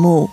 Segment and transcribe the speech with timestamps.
[0.00, 0.30] 目。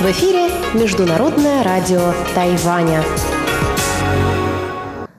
[0.00, 3.02] В эфире Международное радио Тайваня.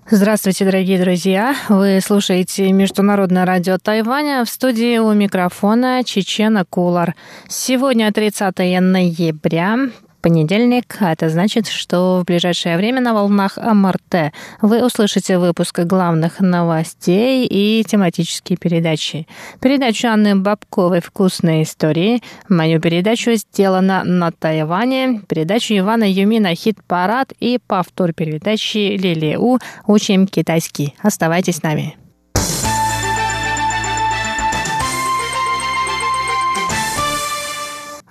[0.09, 1.55] Здравствуйте, дорогие друзья!
[1.69, 4.43] Вы слушаете Международное радио Тайваня.
[4.43, 7.15] В студии у микрофона Чечена Кулар.
[7.47, 9.89] Сегодня 30 ноября
[10.19, 10.97] понедельник.
[10.99, 17.83] Это значит, что в ближайшее время на волнах МРТ вы услышите выпуск главных новостей и
[17.87, 19.27] тематические передачи.
[19.61, 22.21] Передачу Анны Бабковой «Вкусные истории».
[22.47, 25.21] Мою передачу сделана на Тайване.
[25.27, 30.95] Передачу Ивана Юмина «Хит-парад» и повтор передачи Лили У «Учим китайский».
[31.01, 31.95] Оставайтесь с нами.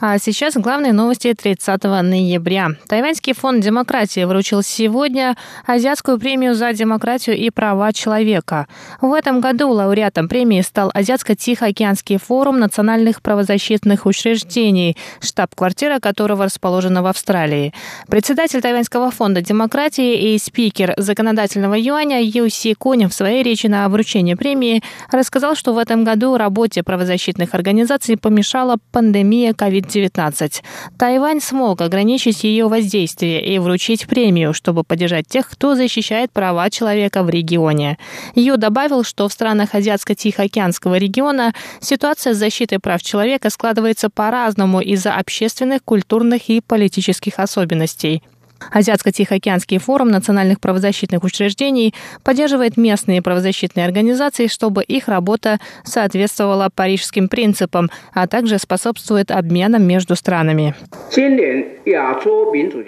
[0.00, 2.68] А сейчас главные новости 30 ноября.
[2.86, 8.68] Тайваньский фонд демократии вручил сегодня Азиатскую премию за демократию и права человека.
[9.00, 17.06] В этом году лауреатом премии стал Азиатско-Тихоокеанский форум национальных правозащитных учреждений, штаб-квартира которого расположена в
[17.06, 17.74] Австралии.
[18.06, 23.88] Председатель Тайваньского фонда демократии и спикер законодательного юаня Ю Си Кунь в своей речи на
[23.88, 29.87] вручении премии рассказал, что в этом году работе правозащитных организаций помешала пандемия COVID-19.
[29.88, 30.62] COVID-19.
[30.96, 37.22] Тайвань смог ограничить ее воздействие и вручить премию, чтобы поддержать тех, кто защищает права человека
[37.22, 37.98] в регионе.
[38.34, 45.14] Ю добавил, что в странах Азиатско-Тихоокеанского региона ситуация с защитой прав человека складывается по-разному из-за
[45.14, 48.22] общественных, культурных и политических особенностей.
[48.72, 57.90] Азиатско-Тихоокеанский форум национальных правозащитных учреждений поддерживает местные правозащитные организации, чтобы их работа соответствовала парижским принципам,
[58.12, 60.74] а также способствует обменам между странами.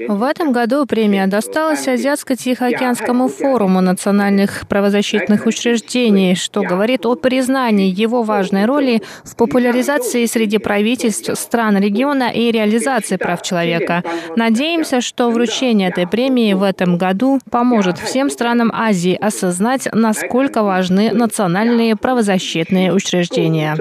[0.08, 8.22] В этом году премия досталась Азиатско-Тихоокеанскому форуму национальных правозащитных учреждений, что говорит о признании его
[8.22, 14.02] важной роли в популяризации среди правительств стран региона и реализации прав человека.
[14.36, 20.62] Надеемся, что вручение Вручение этой премии в этом году поможет всем странам Азии осознать, насколько
[20.62, 23.76] важны национальные правозащитные учреждения.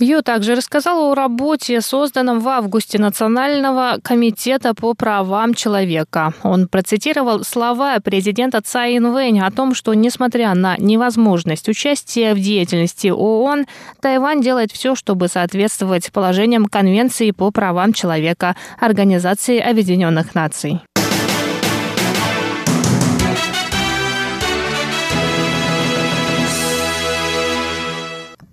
[0.00, 6.34] Ю также рассказал о работе, созданном в августе Национального комитета по правам человека.
[6.42, 13.08] Он процитировал слова президента Цай Инвэнь о том, что, несмотря на невозможность участия в деятельности
[13.08, 13.66] ООН,
[14.00, 20.80] Тайвань делает все, чтобы соответствовать положениям Конвенции по правам человека Организации Объединенных Наций.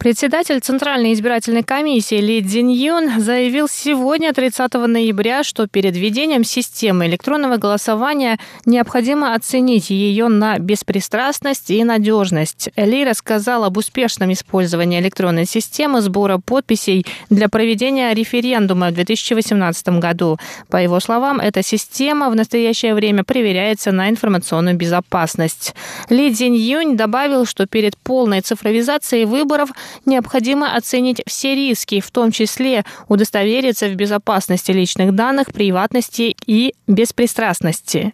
[0.02, 7.58] Председатель Центральной избирательной комиссии Ли Цзиньюн заявил сегодня, 30 ноября, что перед введением системы электронного
[7.58, 12.70] голосования необходимо оценить ее на беспристрастность и надежность.
[12.76, 20.40] Ли рассказал об успешном использовании электронной системы сбора подписей для проведения референдума в 2018 году.
[20.72, 25.76] По его словам, эта система в настоящее время проверяется на информационную безопасность.
[26.10, 29.70] Ли Цзиньюнь добавил, что перед полной цифровизацией выборов
[30.06, 38.14] необходимо оценить все риски, в том числе удостовериться в безопасности личных данных, приватности и беспристрастности.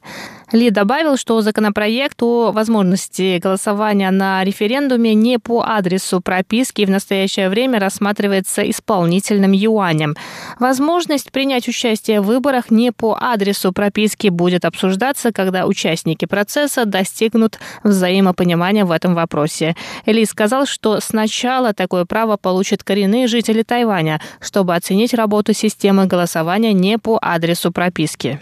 [0.54, 7.50] Ли добавил, что законопроект о возможности голосования на референдуме не по адресу прописки в настоящее
[7.50, 10.16] время рассматривается исполнительным юанем.
[10.58, 17.60] Возможность принять участие в выборах не по адресу прописки будет обсуждаться, когда участники процесса достигнут
[17.84, 19.76] взаимопонимания в этом вопросе.
[20.06, 26.72] Ли сказал, что сначала такое право получат коренные жители Тайваня, чтобы оценить работу системы голосования
[26.72, 28.40] не по адресу прописки.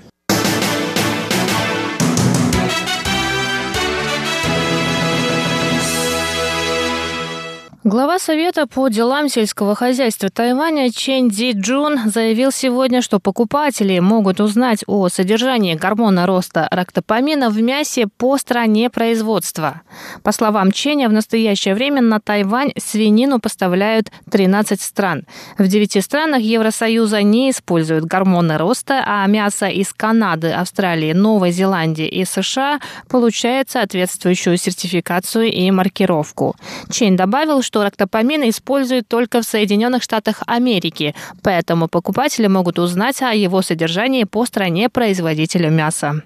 [7.88, 14.42] Глава Совета по делам сельского хозяйства Тайваня Чен Ди Джун заявил сегодня, что покупатели могут
[14.42, 19.84] узнать о содержании гормона роста рактопамина в мясе по стране производства.
[20.24, 25.28] По словам Ченя, в настоящее время на Тайвань свинину поставляют 13 стран.
[25.60, 32.08] В 9 странах Евросоюза не используют гормоны роста, а мясо из Канады, Австралии, Новой Зеландии
[32.08, 36.56] и США получает соответствующую сертификацию и маркировку.
[36.90, 41.14] Чень добавил, что что рактопамин используют только в Соединенных Штатах Америки,
[41.44, 46.24] поэтому покупатели могут узнать о его содержании по стране производителю мяса.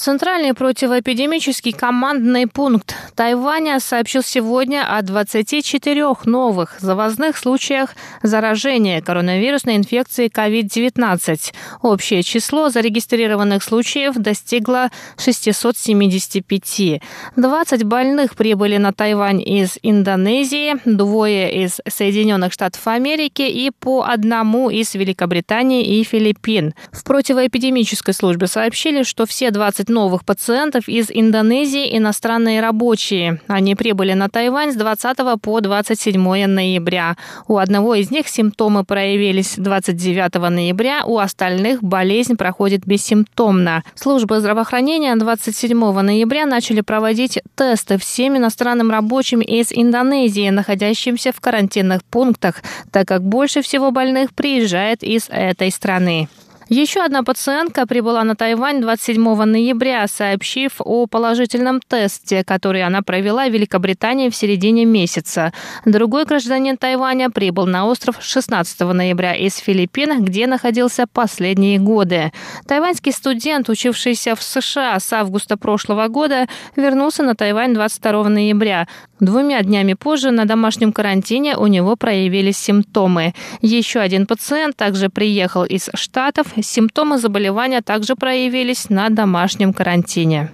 [0.00, 10.30] Центральный противоэпидемический командный пункт Тайваня сообщил сегодня о 24 новых завозных случаях заражения коронавирусной инфекцией
[10.30, 11.52] COVID-19.
[11.82, 14.88] Общее число зарегистрированных случаев достигло
[15.18, 17.02] 675.
[17.36, 24.70] 20 больных прибыли на Тайвань из Индонезии, двое из Соединенных Штатов Америки и по одному
[24.70, 26.72] из Великобритании и Филиппин.
[26.90, 33.40] В противоэпидемической службе сообщили, что все 20 новых пациентов из Индонезии иностранные рабочие.
[33.46, 37.16] Они прибыли на Тайвань с 20 по 27 ноября.
[37.48, 43.82] У одного из них симптомы проявились 29 ноября, у остальных болезнь проходит бессимптомно.
[43.94, 52.04] Службы здравоохранения 27 ноября начали проводить тесты всем иностранным рабочим из Индонезии, находящимся в карантинных
[52.04, 56.28] пунктах, так как больше всего больных приезжает из этой страны.
[56.72, 63.48] Еще одна пациентка прибыла на Тайвань 27 ноября, сообщив о положительном тесте, который она провела
[63.48, 65.52] в Великобритании в середине месяца.
[65.84, 72.30] Другой гражданин Тайваня прибыл на остров 16 ноября из Филиппин, где находился последние годы.
[72.68, 76.46] Тайваньский студент, учившийся в США с августа прошлого года,
[76.76, 78.86] вернулся на Тайвань 22 ноября.
[79.18, 83.34] Двумя днями позже на домашнем карантине у него проявились симптомы.
[83.60, 90.50] Еще один пациент также приехал из Штатов Симптомы заболевания также проявились на домашнем карантине.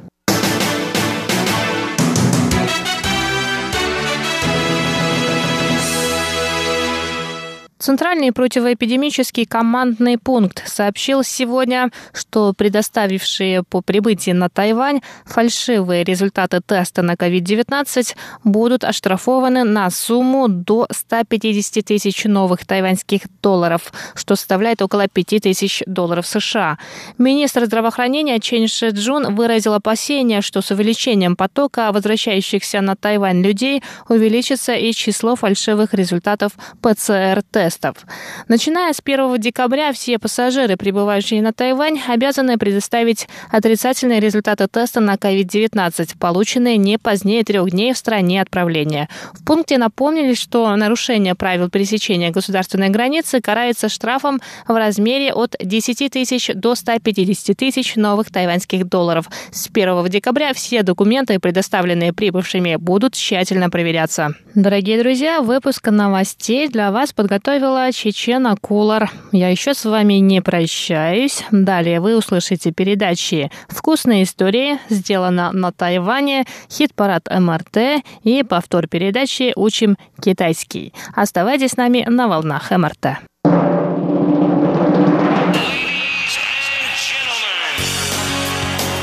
[7.87, 17.03] Центральный противоэпидемический командный пункт сообщил сегодня, что предоставившие по прибытии на Тайвань фальшивые результаты теста
[17.03, 25.07] на COVID-19 будут оштрафованы на сумму до 150 тысяч новых тайваньских долларов, что составляет около
[25.07, 26.79] 5 тысяч долларов США.
[27.19, 34.75] Министр здравоохранения Чен Шеджун выразил опасения, что с увеличением потока возвращающихся на Тайвань людей увеличится
[34.75, 36.51] и число фальшивых результатов
[36.83, 38.07] ПЦР-теста тестов.
[38.49, 45.15] Начиная с 1 декабря все пассажиры, прибывающие на Тайвань, обязаны предоставить отрицательные результаты теста на
[45.15, 49.09] COVID-19, полученные не позднее трех дней в стране отправления.
[49.33, 56.13] В пункте напомнили, что нарушение правил пересечения государственной границы карается штрафом в размере от 10
[56.13, 59.29] тысяч до 150 тысяч новых тайваньских долларов.
[59.51, 64.35] С 1 декабря все документы, предоставленные прибывшими, будут тщательно проверяться.
[64.55, 69.11] Дорогие друзья, выпуск новостей для вас подготовил подготовила Чечена Кулар.
[69.33, 71.45] Я еще с вами не прощаюсь.
[71.51, 79.97] Далее вы услышите передачи «Вкусные истории», «Сделано на Тайване», «Хит-парад МРТ» и повтор передачи «Учим
[80.23, 80.93] китайский».
[81.15, 83.19] Оставайтесь с нами на волнах МРТ.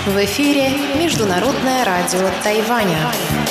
[0.05, 0.69] В эфире
[1.01, 3.42] Международное радио Тайваня.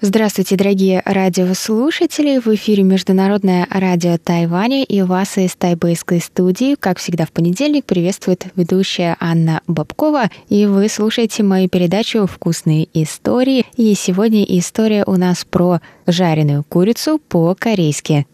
[0.00, 2.38] Здравствуйте, дорогие радиослушатели!
[2.38, 8.46] В эфире Международное радио Тайваня и вас из тайбэйской студии, как всегда в понедельник, приветствует
[8.54, 10.30] ведущая Анна Бабкова.
[10.48, 13.66] И вы слушаете мою передачу «Вкусные истории».
[13.76, 18.24] И сегодня история у нас про жареную курицу по-корейски.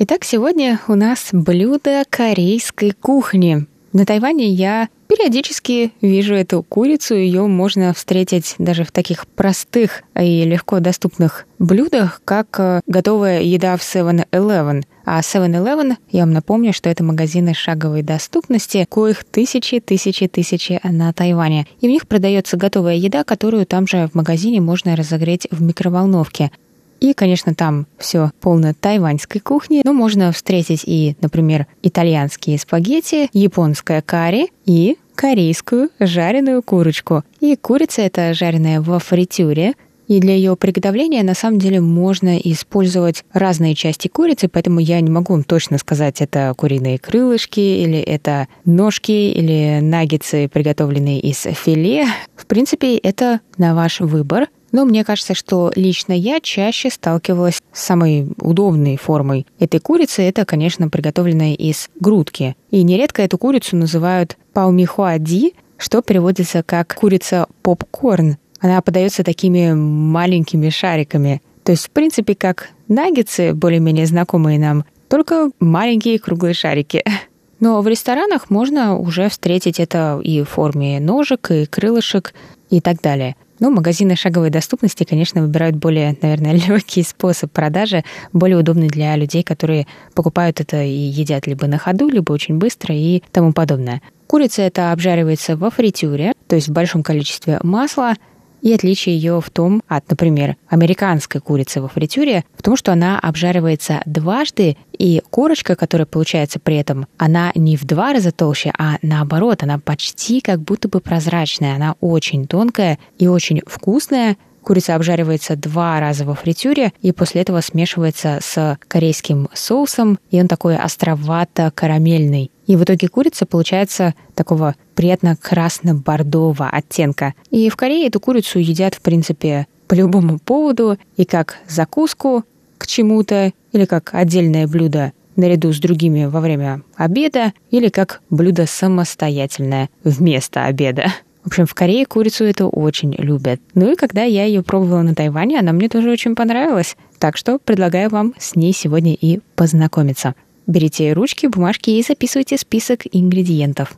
[0.00, 3.66] Итак, сегодня у нас блюдо корейской кухни.
[3.92, 7.16] На Тайване я периодически вижу эту курицу.
[7.16, 13.76] Ее можно встретить даже в таких простых и легко доступных блюдах, как э, готовая еда
[13.76, 14.84] в 7-Eleven.
[15.04, 21.12] А 7-Eleven, я вам напомню, что это магазины шаговой доступности, коих тысячи, тысячи, тысячи на
[21.12, 21.66] Тайване.
[21.80, 26.52] И в них продается готовая еда, которую там же в магазине можно разогреть в микроволновке.
[27.00, 34.02] И, конечно, там все полно тайваньской кухни, но можно встретить и, например, итальянские спагетти, японское
[34.02, 37.24] карри и корейскую жареную курочку.
[37.40, 39.74] И курица это жареная во фритюре,
[40.08, 45.10] и для ее приготовления на самом деле можно использовать разные части курицы, поэтому я не
[45.10, 52.06] могу вам точно сказать, это куриные крылышки, или это ножки, или наггетсы, приготовленные из филе.
[52.36, 54.48] В принципе, это на ваш выбор.
[54.72, 60.22] Но мне кажется, что лично я чаще сталкивалась с самой удобной формой этой курицы.
[60.22, 62.56] Это, конечно, приготовленная из грудки.
[62.70, 68.36] И нередко эту курицу называют паумихуади, что переводится как курица попкорн.
[68.60, 71.40] Она подается такими маленькими шариками.
[71.62, 77.04] То есть, в принципе, как наггетсы, более-менее знакомые нам, только маленькие круглые шарики.
[77.60, 82.34] Но в ресторанах можно уже встретить это и в форме ножек, и крылышек,
[82.70, 83.36] и так далее.
[83.60, 89.42] Ну, магазины шаговой доступности, конечно, выбирают более, наверное, легкий способ продажи, более удобный для людей,
[89.42, 94.02] которые покупают это и едят либо на ходу, либо очень быстро и тому подобное.
[94.26, 98.14] Курица это обжаривается во фритюре, то есть в большом количестве масла,
[98.62, 103.18] и отличие ее в том от, например, американской курицы во фритюре, в том, что она
[103.18, 108.96] обжаривается дважды, и корочка, которая получается при этом, она не в два раза толще, а
[109.02, 111.76] наоборот, она почти как будто бы прозрачная.
[111.76, 114.36] Она очень тонкая и очень вкусная,
[114.68, 120.46] Курица обжаривается два раза во фритюре и после этого смешивается с корейским соусом, и он
[120.46, 122.50] такой островато-карамельный.
[122.66, 127.32] И в итоге курица получается такого приятно красно-бордового оттенка.
[127.50, 132.44] И в Корее эту курицу едят, в принципе, по любому поводу, и как закуску
[132.76, 138.66] к чему-то, или как отдельное блюдо наряду с другими во время обеда, или как блюдо
[138.66, 141.06] самостоятельное вместо обеда.
[141.42, 143.60] В общем, в Корее курицу это очень любят.
[143.74, 146.96] Ну и когда я ее пробовала на Тайване, она мне тоже очень понравилась.
[147.18, 150.34] Так что предлагаю вам с ней сегодня и познакомиться.
[150.66, 153.96] Берите ручки, бумажки и записывайте список ингредиентов.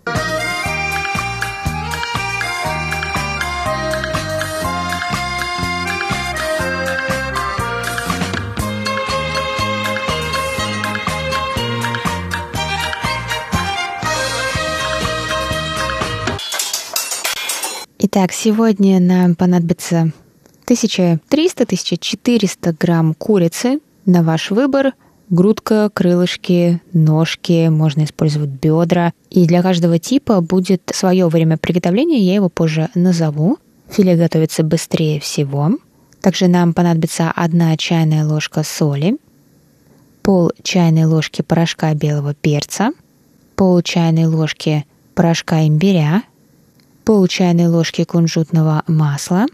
[18.13, 20.11] Итак, сегодня нам понадобится
[20.67, 24.95] 1300-1400 грамм курицы на ваш выбор–
[25.31, 29.13] грудка, крылышки, ножки, можно использовать бедра.
[29.31, 33.59] И для каждого типа будет свое время приготовления, я его позже назову.
[33.89, 35.71] Филе готовится быстрее всего.
[36.21, 39.19] Также нам понадобится одна чайная ложка соли,
[40.23, 42.91] пол чайной ложки порошка белого перца,
[43.55, 46.25] пол чайной ложки порошка имбиря,
[47.11, 49.47] пол чайной ложки кунжутного масла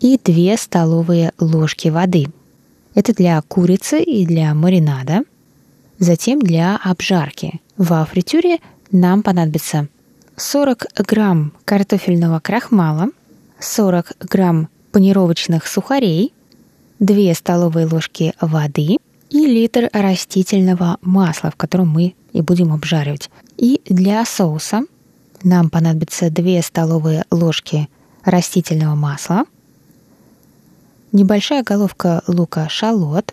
[0.00, 2.28] и 2 столовые ложки воды–
[2.94, 5.20] это для курицы и для маринада.
[5.98, 7.60] Затем для обжарки.
[7.76, 8.60] Во фритюре
[8.92, 9.88] нам понадобится
[10.36, 13.08] 40 грамм картофельного крахмала,
[13.60, 16.32] 40 грамм панировочных сухарей,
[17.00, 18.96] 2 столовые ложки воды
[19.28, 23.28] и литр растительного масла, в котором мы и будем обжаривать.
[23.58, 24.84] И для соуса
[25.42, 27.88] нам понадобится 2 столовые ложки
[28.24, 29.44] растительного масла–
[31.16, 33.32] Небольшая головка лука шалот.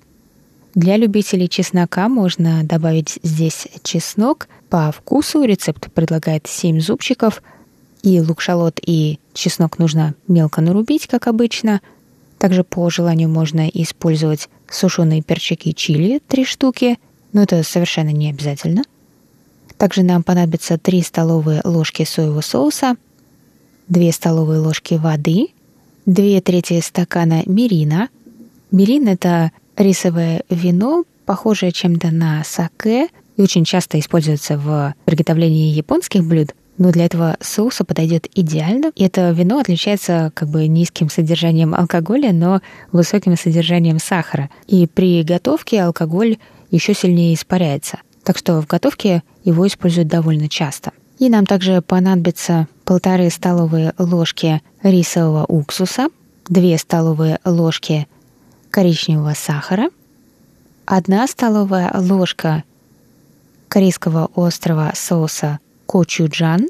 [0.73, 4.47] Для любителей чеснока можно добавить здесь чеснок.
[4.69, 7.43] По вкусу рецепт предлагает 7 зубчиков.
[8.01, 11.81] И лук-шалот, и чеснок нужно мелко нарубить, как обычно.
[12.37, 16.99] Также по желанию можно использовать сушеные перчики чили 3 штуки,
[17.33, 18.83] но это совершенно не обязательно.
[19.83, 22.95] Также нам понадобится 3 столовые ложки соевого соуса,
[23.89, 25.47] 2 столовые ложки воды–
[26.05, 28.07] две трети стакана мирина.
[28.71, 36.23] Мирин— это рисовое вино, похожее чем-то на саке, и очень часто используется в приготовлении японских
[36.23, 38.93] блюд, но для этого соуса подойдет идеально.
[38.95, 42.61] И это вино отличается как бы низким содержанием алкоголя, но
[42.93, 44.49] высоким содержанием сахара.
[44.65, 46.37] И при готовке алкоголь
[46.71, 47.99] еще сильнее испаряется.
[48.23, 50.91] Так что в готовке его используют довольно часто.
[51.19, 56.07] И нам также понадобится полторы столовые ложки рисового уксуса,
[56.49, 58.07] 2 столовые ложки
[58.71, 59.89] коричневого сахара,
[60.85, 62.63] 1 столовая ложка
[63.67, 66.67] корейского острого соуса кочуджан.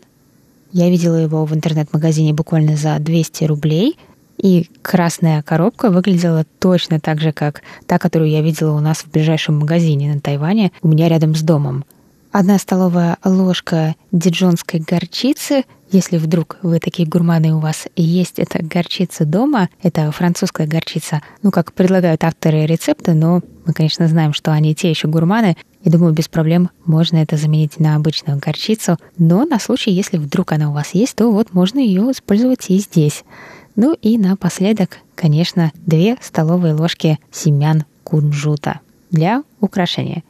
[0.72, 3.98] Я видела его в интернет-магазине буквально за 200 рублей,
[4.44, 9.10] и красная коробка выглядела точно так же, как та, которую я видела у нас в
[9.10, 11.86] ближайшем магазине на Тайване, у меня рядом с домом.
[12.32, 15.64] Одна столовая ложка диджонской горчицы.
[15.92, 21.52] Если вдруг вы такие гурманы у вас есть эта горчица дома, это французская горчица, ну,
[21.52, 26.14] как предлагают авторы рецепта, но мы, конечно, знаем, что они те еще гурманы, и думаю,
[26.14, 28.98] без проблем можно это заменить на обычную горчицу.
[29.18, 32.80] Но на случай, если вдруг она у вас есть, то вот можно ее использовать и
[32.80, 33.24] здесь.
[33.76, 40.24] Ну и напоследок, конечно, 2 столовые ложки семян кунжута для украшения.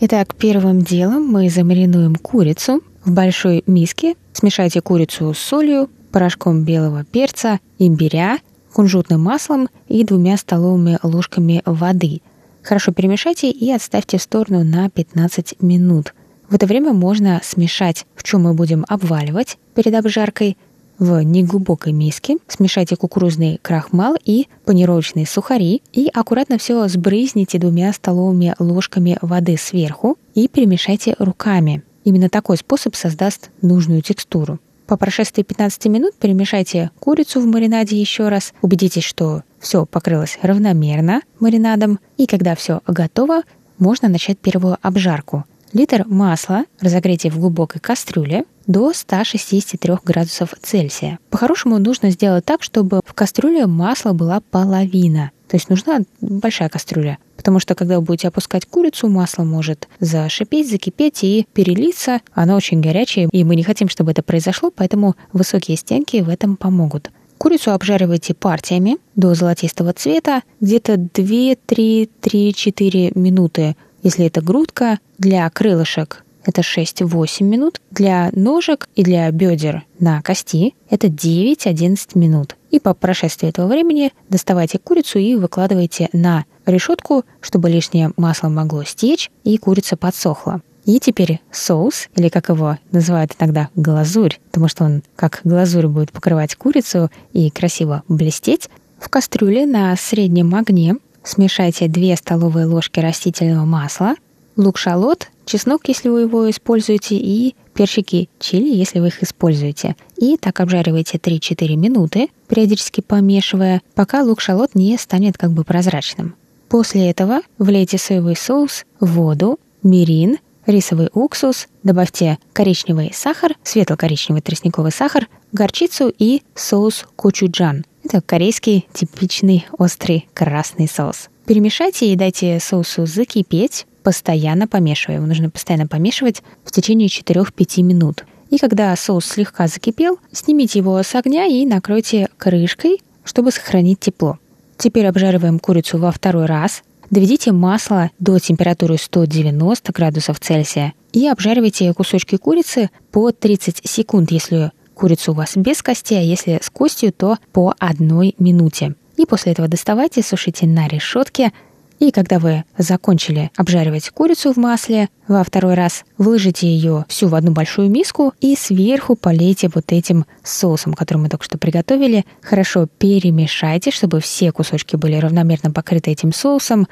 [0.00, 2.82] Итак, первым делом мы замаринуем курицу.
[3.04, 8.38] В большой миске смешайте курицу с солью, порошком белого перца, имбиря,
[8.72, 12.20] кунжутным маслом и двумя столовыми ложками воды.
[12.62, 16.14] Хорошо перемешайте и отставьте в сторону на 15 минут.
[16.48, 20.56] В это время можно смешать, в чем мы будем обваливать перед обжаркой.
[20.98, 28.54] В неглубокой миске смешайте кукурузный крахмал и панировочные сухари и аккуратно все сбрызните двумя столовыми
[28.58, 31.84] ложками воды сверху и перемешайте руками.
[32.02, 34.58] Именно такой способ создаст нужную текстуру.
[34.86, 38.54] По прошествии 15 минут перемешайте курицу в маринаде еще раз.
[38.62, 42.00] Убедитесь, что все покрылось равномерно маринадом.
[42.16, 43.42] И когда все готово,
[43.78, 45.44] можно начать первую обжарку.
[45.72, 51.18] Литр масла разогрейте в глубокой кастрюле до 163 градусов Цельсия.
[51.30, 55.30] По-хорошему нужно сделать так, чтобы в кастрюле масла была половина.
[55.48, 57.18] То есть нужна большая кастрюля.
[57.36, 62.20] Потому что когда вы будете опускать курицу, масло может зашипеть, закипеть и перелиться.
[62.32, 66.56] Оно очень горячее, и мы не хотим, чтобы это произошло, поэтому высокие стенки в этом
[66.56, 67.10] помогут.
[67.38, 74.98] Курицу обжаривайте партиями до золотистого цвета, где-то 2-3-3-4 минуты, если это грудка.
[75.18, 82.56] Для крылышек это 6-8 минут, для ножек и для бедер на кости это 9-11 минут.
[82.70, 88.84] И по прошествии этого времени доставайте курицу и выкладывайте на решетку, чтобы лишнее масло могло
[88.84, 90.62] стечь и курица подсохла.
[90.86, 96.12] И теперь соус, или как его называют иногда глазурь, потому что он как глазурь будет
[96.12, 103.64] покрывать курицу и красиво блестеть, в кастрюле на среднем огне смешайте 2 столовые ложки растительного
[103.64, 104.14] масла,
[104.56, 109.96] лук-шалот, чеснок, если вы его используете, и перчики чили, если вы их используете.
[110.16, 116.34] И так обжаривайте 3-4 минуты, периодически помешивая, пока лук-шалот не станет как бы прозрачным.
[116.68, 125.28] После этого влейте соевый соус, воду, мирин, рисовый уксус, добавьте коричневый сахар, светло-коричневый тростниковый сахар,
[125.52, 127.86] горчицу и соус кочуджан.
[128.08, 131.28] Это корейский типичный острый красный соус.
[131.44, 135.16] Перемешайте и дайте соусу закипеть, постоянно помешивая.
[135.16, 138.24] Его нужно постоянно помешивать в течение 4-5 минут.
[138.48, 144.38] И когда соус слегка закипел, снимите его с огня и накройте крышкой, чтобы сохранить тепло.
[144.78, 146.84] Теперь обжариваем курицу во второй раз.
[147.10, 154.72] Доведите масло до температуры 190 градусов Цельсия и обжаривайте кусочки курицы по 30 секунд, если
[154.98, 158.94] курица у вас без кости, а если с костью, то по одной минуте.
[159.16, 161.52] И после этого доставайте, сушите на решетке
[161.98, 167.34] и когда вы закончили обжаривать курицу в масле, во второй раз выложите ее всю в
[167.34, 172.24] одну большую миску и сверху полейте вот этим соусом, который мы только что приготовили.
[172.40, 176.86] Хорошо перемешайте, чтобы все кусочки были равномерно покрыты этим соусом.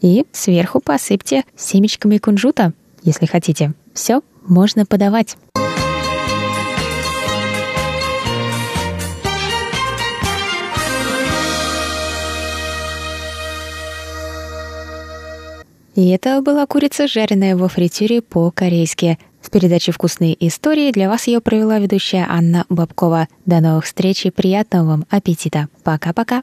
[0.00, 2.72] И сверху посыпьте семечками кунжута,
[3.02, 3.72] если хотите.
[3.94, 5.36] Все, можно подавать.
[15.94, 19.18] И это была курица, жареная во фритюре по-корейски.
[19.42, 23.28] В передаче «Вкусные истории» для вас ее провела ведущая Анна Бабкова.
[23.44, 25.68] До новых встреч и приятного вам аппетита.
[25.82, 26.42] Пока-пока.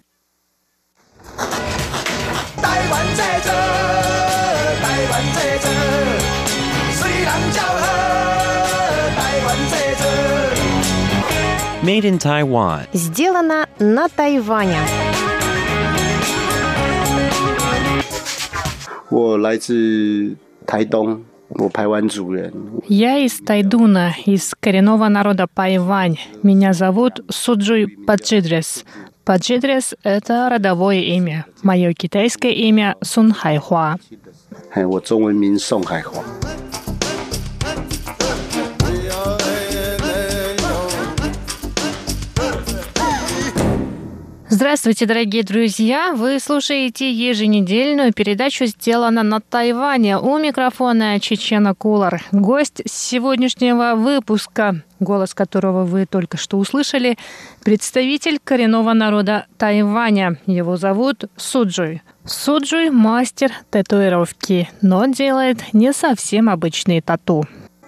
[11.82, 12.88] Made in Taiwan.
[12.94, 14.78] Сделано на Тайване.
[19.11, 22.53] 我来自台东，我排湾族人。
[22.89, 26.19] Я из Тайдуна, из коренного народа Пайвань.
[26.43, 28.85] Меня зовут Суджуй Паджидрес.
[29.25, 31.47] Паджидрес — это родовое имя.
[31.63, 33.97] Мое китайское имя Сун Хайхуа.
[34.73, 36.23] 哎，我中文名宋海华。
[44.49, 46.13] Здравствуйте, дорогие друзья!
[46.13, 50.19] Вы слушаете еженедельную передачу «Сделано на Тайване».
[50.19, 52.23] У микрофона Чечена Кулар.
[52.31, 57.17] Гость сегодняшнего выпуска, голос которого вы только что услышали,
[57.65, 60.39] представитель коренного народа Тайваня.
[60.47, 62.03] Его зовут Суджуй.
[62.27, 67.47] Суджуй – мастер татуировки, но делает не совсем обычные тату.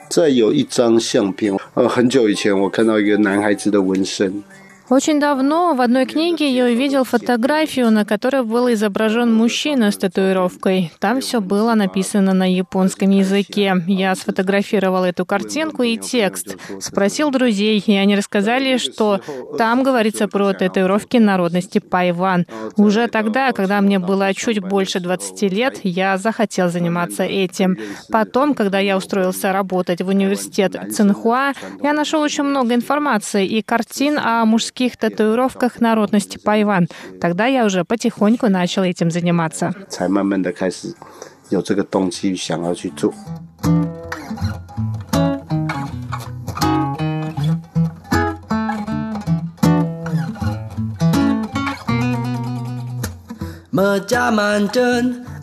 [0.09, 4.43] 这有一张相片，呃，很久以前我看到一个男孩子的纹身，
[4.92, 10.92] очень давно в одной книге я увидел фотографию, на которой был изображен мужчина с татуировкой.
[11.00, 13.76] Там все было написано на японском языке.
[13.88, 16.58] Я сфотографировал эту картинку и текст.
[16.82, 19.22] Спросил друзей, и они рассказали, что
[19.58, 22.46] там говорится про татуировки народности Пайван.
[22.76, 27.78] Уже тогда, когда мне было чуть больше 20 лет, я захотел заниматься этим.
[28.12, 34.20] Потом, когда я устроился работать в университет Цинхуа, я нашел очень много информации и картин
[34.20, 36.88] о мужских мужских татуировках народности Пайван.
[37.20, 39.74] Тогда я уже потихоньку начал этим заниматься.
[39.90, 40.28] 才慢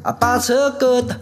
[0.08, 1.14] 慢的开始有这个动机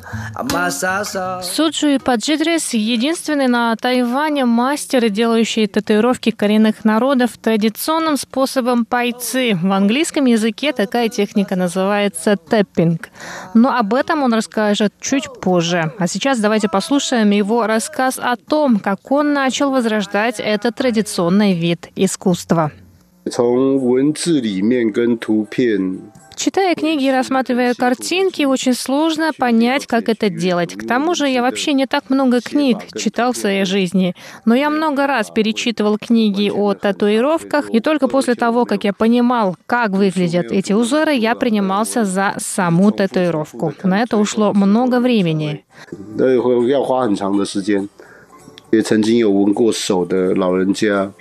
[0.71, 1.41] 想要去做。
[1.41, 9.55] Merjaman Суджу Паджидрис — единственный на Тайване мастер, делающий татуировки коренных народов традиционным способом пайцы.
[9.61, 13.09] В английском языке такая техника называется тэппинг.
[13.53, 15.91] Но об этом он расскажет чуть позже.
[15.99, 21.89] А сейчас давайте послушаем его рассказ о том, как он начал возрождать этот традиционный вид
[21.95, 22.71] искусства.
[23.29, 25.99] 从文字里面跟图片
[26.35, 30.73] Читая книги и рассматривая картинки, очень сложно понять, как это делать.
[30.75, 34.71] К тому же я вообще не так много книг читал в своей жизни, но я
[34.71, 40.51] много раз перечитывал книги о татуировках, и только после того, как я понимал, как выглядят
[40.51, 43.73] эти узоры, я принимался за саму татуировку.
[43.83, 45.63] На это ушло много времени.
[46.67, 47.87] 要花很长的时间。
[48.71, 51.11] 也曾经有纹过手的老人家，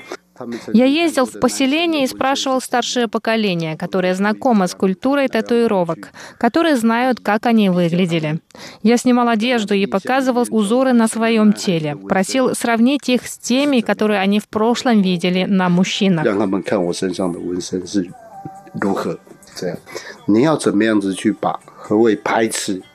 [0.72, 7.20] я ездил в поселение и спрашивал старшее поколение, которое знакомо с культурой татуировок, которые знают,
[7.20, 8.40] как они выглядели.
[8.83, 11.94] Я снимал одежду и показывал узоры на своем теле.
[11.94, 16.24] Просил сравнить их с теми, которые они в прошлом видели на мужчинах.
[16.24, 18.11] 让他们看我身上的纹身是
[18.80, 19.18] 如何。
[19.54, 19.76] 这样，
[20.26, 22.93] 你要怎么样子去把何谓排斥的技术技巧？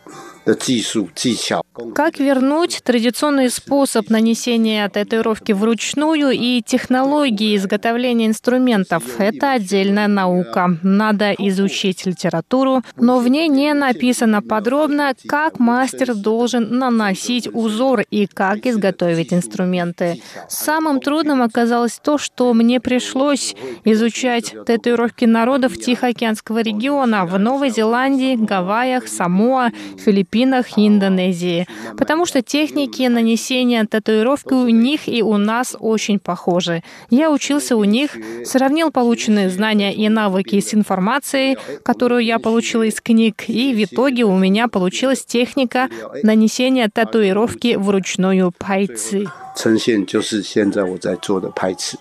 [1.94, 9.02] Как вернуть традиционный способ нанесения татуировки вручную и технологии изготовления инструментов?
[9.18, 10.78] Это отдельная наука.
[10.82, 18.26] Надо изучить литературу, но в ней не написано подробно, как мастер должен наносить узор и
[18.26, 20.22] как изготовить инструменты.
[20.48, 28.36] Самым трудным оказалось то, что мне пришлось изучать татуировки народов Тихоокеанского региона в Новой Зеландии,
[28.36, 30.29] Гавайях, Самоа, Филиппинах
[30.77, 36.83] и Индонезии потому что техники нанесения татуировки у них и у нас очень похожи.
[37.09, 38.11] Я учился у них,
[38.43, 44.23] сравнил полученные знания и навыки с информацией, которую я получила из книг, и в итоге
[44.23, 45.89] у меня получилась техника
[46.23, 49.27] нанесения татуировки вручную пайцы.
[49.55, 51.97] 呈现就是现在我在做的拍刺，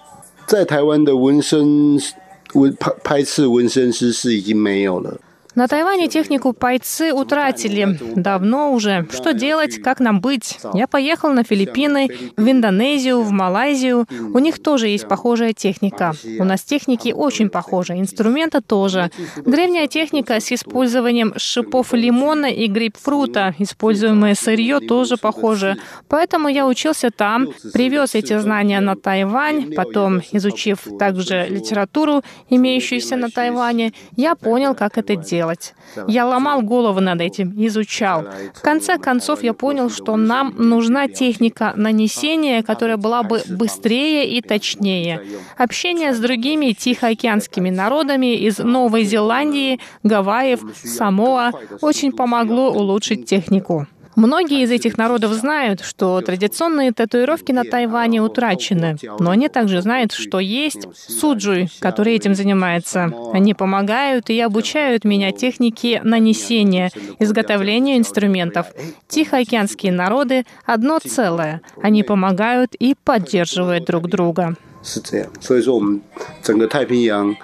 [0.47, 2.01] 在台湾的纹身
[2.55, 5.21] 纹拍拍刺纹身师是已经没有了。
[5.60, 8.00] На Тайване технику пайцы утратили.
[8.16, 9.06] Давно уже.
[9.12, 9.82] Что делать?
[9.82, 10.58] Как нам быть?
[10.74, 14.06] Я поехал на Филиппины, в Индонезию, в Малайзию.
[14.34, 16.14] У них тоже есть похожая техника.
[16.40, 19.12] У нас техники очень похожи, инструменты тоже.
[19.36, 23.54] Древняя техника с использованием шипов лимона и грейпфрута.
[23.60, 25.76] Используемое сырье тоже похоже.
[26.08, 33.30] Поэтому я учился там, привез эти знания на Тайвань, потом, изучив также литературу, имеющуюся на
[33.30, 35.49] Тайване, я понял, как это делать.
[36.08, 38.26] Я ломал голову над этим, изучал.
[38.54, 44.42] В конце концов, я понял, что нам нужна техника нанесения, которая была бы быстрее и
[44.42, 45.22] точнее.
[45.58, 53.88] Общение с другими тихоокеанскими народами из Новой Зеландии, Гавайев, Самоа очень помогло улучшить технику.
[54.19, 60.13] Многие из этих народов знают, что традиционные татуировки на Тайване утрачены, но они также знают,
[60.13, 63.13] что есть суджуй, который этим занимается.
[63.33, 68.69] Они помогают и обучают меня технике нанесения, изготовлению инструментов.
[69.09, 71.61] Тихоокеанские народы — одно целое.
[71.83, 74.55] Они помогают и поддерживают друг друга.
[74.85, 76.01] 是这样，所以说我们
[76.41, 77.35] 整个太平洋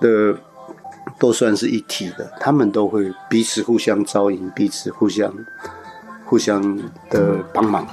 [0.00, 0.38] 的
[1.18, 5.34] 都算是一体的，他们都会彼此互相照应，彼此互相
[6.28, 6.78] 互相
[7.10, 7.86] 的帮忙。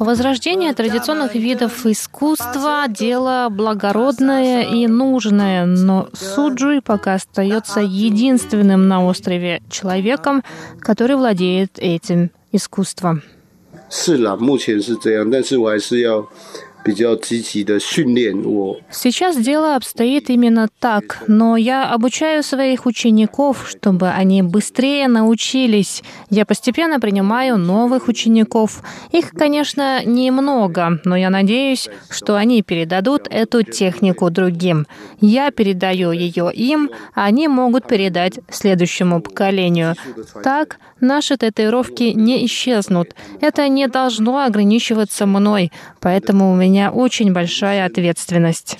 [0.00, 9.60] Возрождение традиционных видов искусства – дело благородное и нужное, но Суджуй пока остается единственным на острове
[9.68, 10.42] человеком,
[10.80, 13.20] который владеет этим искусством.
[13.90, 16.26] 是啦，目前是这样，但是我还是要
[18.91, 26.03] Сейчас дело обстоит именно так, но я обучаю своих учеников, чтобы они быстрее научились.
[26.29, 28.83] Я постепенно принимаю новых учеников.
[29.11, 34.85] Их, конечно, немного, но я надеюсь, что они передадут эту технику другим.
[35.21, 39.95] Я передаю ее им, а они могут передать следующему поколению.
[40.43, 43.15] Так наши татуировки не исчезнут.
[43.41, 48.77] Это не должно ограничиваться мной, поэтому у меня меня очень большая ответственность.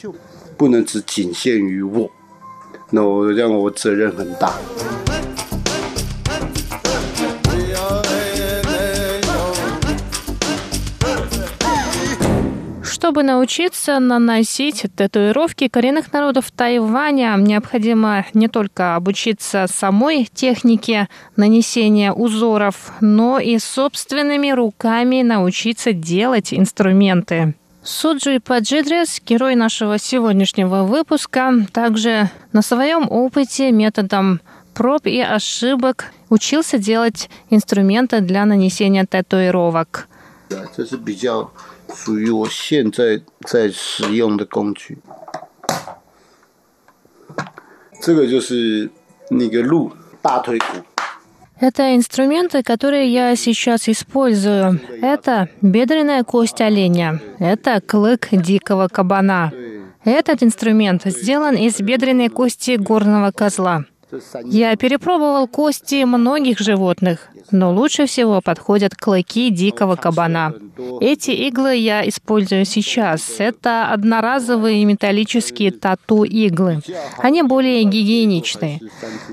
[12.83, 22.91] Чтобы научиться наносить татуировки коренных народов Тайваня, необходимо не только обучиться самой технике нанесения узоров,
[23.01, 27.53] но и собственными руками научиться делать инструменты.
[27.85, 34.39] Суджи Паджидрис, герой нашего сегодняшнего выпуска, также на своем опыте методом
[34.73, 40.07] проб и ошибок учился делать инструменты для нанесения татуировок.
[40.49, 40.65] Да。
[51.65, 54.81] это инструменты, которые я сейчас использую.
[55.01, 59.53] Это бедренная кость оленя, это клык дикого кабана.
[60.03, 63.85] Этот инструмент сделан из бедренной кости горного козла.
[64.45, 70.53] Я перепробовал кости многих животных, но лучше всего подходят клыки дикого кабана.
[71.01, 73.35] Эти иглы я использую сейчас.
[73.39, 76.81] Это одноразовые металлические тату-иглы.
[77.17, 78.79] Они более гигиеничные.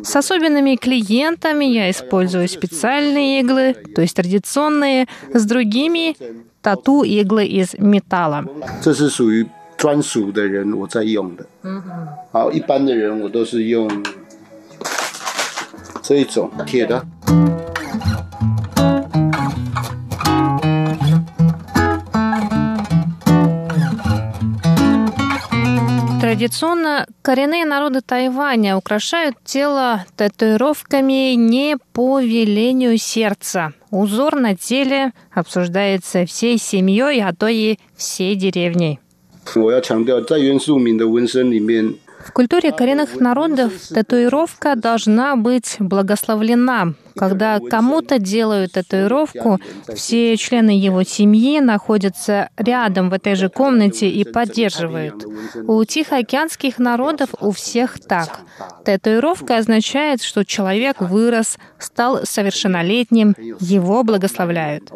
[0.02, 6.16] С особенными клиентами я использую специальные иглы, то есть традиционные, с другими
[6.62, 8.44] тату-иглы из металла.
[9.80, 11.46] 专属的人我在用的，
[12.32, 13.88] 好，一般的人我都是用
[16.10, 17.04] 这一种铁的。
[26.20, 33.72] Традиционно коренные народы Тайваня украшают тело татуировками не по велению сердца.
[33.92, 38.98] Узор на теле обсуждается всей семьей, а то и всей деревней.
[39.54, 46.94] 我要强调，在原住民的纹身里面，в культуре коренных народов татуировка должна быть благословлена.
[47.16, 49.58] Когда кому-то делают татуировку,
[49.94, 55.24] все члены его семьи находятся рядом в этой же комнате и поддерживают.
[55.66, 58.40] У тихоокеанских народов у всех так.
[58.84, 64.90] Татуировка означает, что человек вырос, стал совершеннолетним, его благословляют.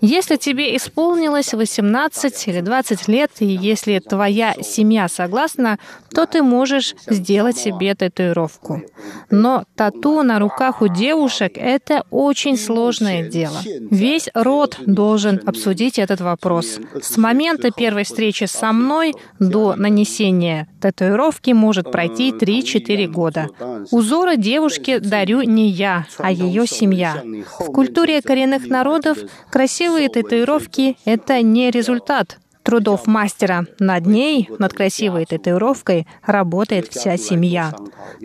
[0.00, 5.78] Если тебе исполнилось 18 или 20 лет, и если твоя семья согласна,
[6.10, 8.82] то ты можешь можешь сделать себе татуировку.
[9.30, 13.58] Но тату на руках у девушек— это очень сложное дело.
[13.90, 16.78] Весь род должен обсудить этот вопрос.
[17.02, 23.48] С момента первой встречи со мной до нанесения татуировки может пройти 3-4 года.
[23.90, 27.24] Узоры девушке дарю не я, а ее семья.
[27.58, 29.18] В культуре коренных народов
[29.50, 33.66] красивые татуировки— это не результат, трудов мастера.
[33.78, 37.72] Над ней, над красивой татуировкой, работает вся семья.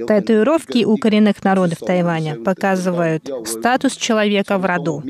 [0.08, 5.04] Татуировки у коренных народов Тайваня показывают статус человека в роду.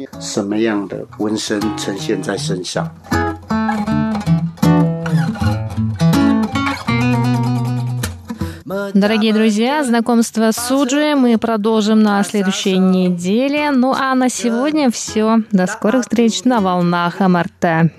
[8.94, 13.72] Дорогие друзья, знакомство с Суджи мы продолжим на следующей неделе.
[13.72, 15.40] Ну а на сегодня все.
[15.52, 17.92] До скорых встреч на волнах МРТ.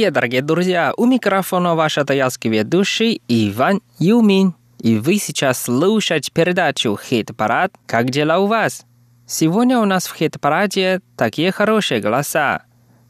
[0.00, 0.94] Привет, дорогие друзья!
[0.96, 4.54] У микрофона ваш атаялский ведущий Иван Юмин.
[4.78, 7.74] И вы сейчас слушаете передачу «Хит-парад.
[7.84, 8.86] Как дела у вас?»
[9.26, 12.62] Сегодня у нас в хит-параде такие хорошие голоса.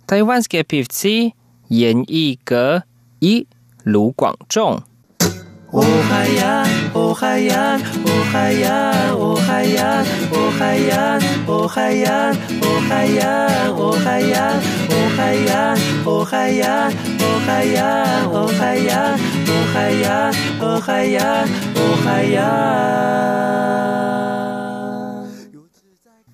[0.05, 1.33] Тайванские певцы
[1.68, 2.83] Ян И Ге
[3.20, 3.46] и
[3.85, 4.83] Лу Гуангчжоу.
[5.70, 6.79] 我还要。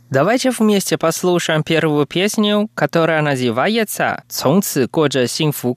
[0.09, 5.77] Давайте вместе послушаем первую песню, которая называется «Цунцы годжа синфу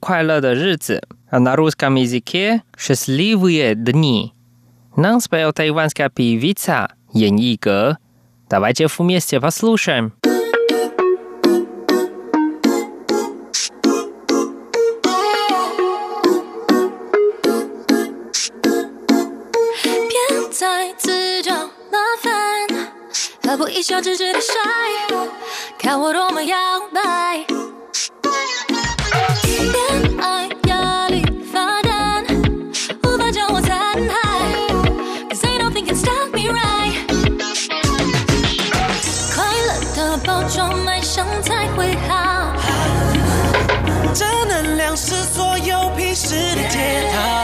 [1.30, 4.32] а на русском языке «Счастливые дни».
[19.83, 22.31] 别再自找麻烦，
[23.43, 24.53] 何不一笑置之的晒？
[25.77, 26.57] 看我多么摇
[26.93, 27.45] 摆。
[44.14, 47.42] 正能量是所有屁事的解套。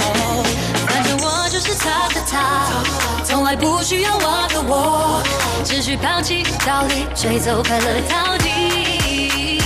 [0.88, 2.68] 反正我就是他的他，
[3.24, 5.22] 从来不需要我的我，
[5.64, 9.65] 只需抛弃道理，吹走快乐到底。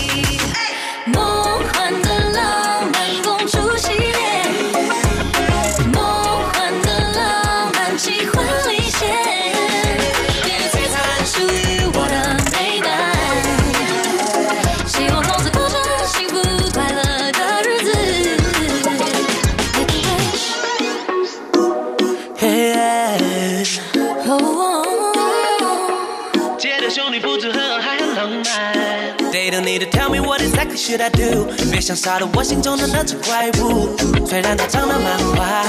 [30.71, 33.97] Exactly should I do，别想杀了我心中的那只怪物。
[34.27, 35.65] 虽然他长得蛮坏，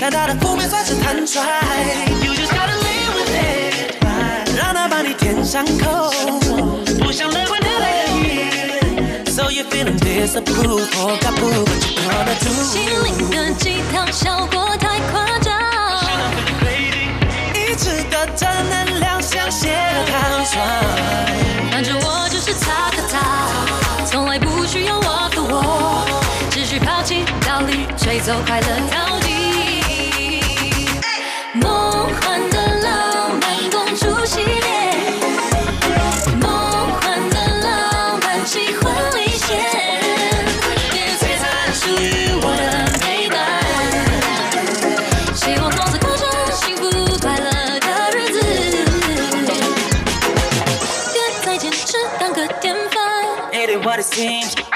[0.00, 1.40] 但他的负面算是坦率。
[2.24, 4.04] You just gotta live with it，
[4.56, 6.12] 让他帮你填伤口，
[7.02, 9.26] 不想乐观的人。
[9.26, 12.50] So you feeling disapproved or got proof what you gonna do？
[12.64, 15.54] 心灵的鸡汤效果太夸张，
[17.54, 19.68] 一直的正能量像血
[20.06, 20.62] 糖霜。
[21.70, 23.16] 反正我就是他的他，
[24.18, 26.04] 从来不需要我的我，
[26.50, 29.16] 只需抛弃道理，吹走快乐到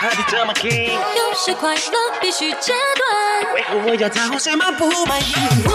[1.16, 1.80] 有时快乐
[2.20, 3.54] 必须截断。
[3.54, 5.32] 为何我要在乎谁满不满意
[5.64, 5.70] 我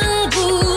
[0.00, 0.67] 的不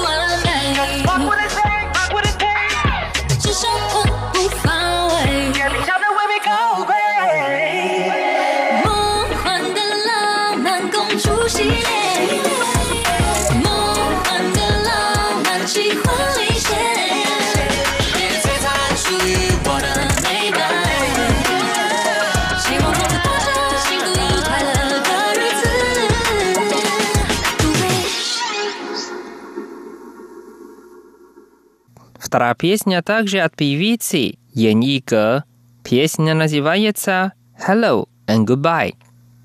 [32.30, 35.44] Вторая песня также от певицы Ян Иге.
[35.84, 37.32] Песня называется
[37.66, 38.94] «Hello and Goodbye».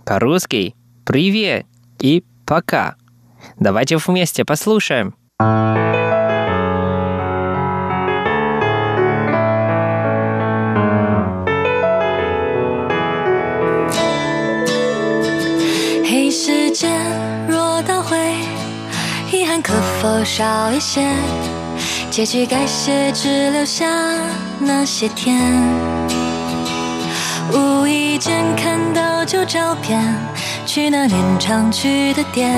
[0.06, 1.66] По-русски «Привет»
[2.00, 2.96] и «Пока».
[3.60, 5.14] Давайте вместе послушаем.
[16.04, 16.92] 嘿，时间
[17.48, 18.18] 若倒回，
[19.32, 21.02] 遗憾可否少一些？
[22.17, 23.87] 结局改写，只留下
[24.59, 25.39] 那些天。
[27.53, 30.03] 无意间看到旧照片，
[30.65, 32.57] 去那年常去的店，